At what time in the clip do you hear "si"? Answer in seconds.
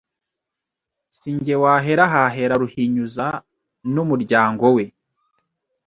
1.15-1.29